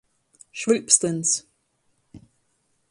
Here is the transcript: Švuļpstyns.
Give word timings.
Švuļpstyns. 0.61 1.35